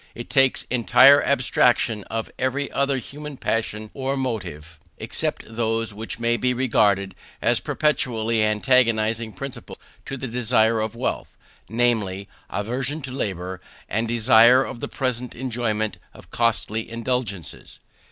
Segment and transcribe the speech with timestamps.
[0.15, 6.37] It makes entire abstraction of every other human passion or motive; except those which may
[6.37, 9.77] be regarded as perpetually antagonizing principles
[10.07, 11.37] to the desire of wealth,
[11.69, 17.79] namely, aversion to labour, and desire of the present enjoyment of costly indulgences.